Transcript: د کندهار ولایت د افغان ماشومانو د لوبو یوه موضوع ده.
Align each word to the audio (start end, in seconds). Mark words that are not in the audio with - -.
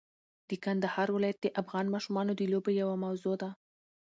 د 0.49 0.51
کندهار 0.65 1.07
ولایت 1.15 1.37
د 1.41 1.47
افغان 1.61 1.85
ماشومانو 1.93 2.31
د 2.35 2.41
لوبو 2.51 2.69
یوه 2.81 2.95
موضوع 3.05 3.35
ده. 3.41 3.49